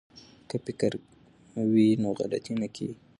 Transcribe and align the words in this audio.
که 0.49 0.57
فکر 0.65 0.91
وي 1.71 1.87
نو 2.01 2.09
غلطي 2.19 2.53
نه 2.61 2.67
کیږي. 2.75 2.95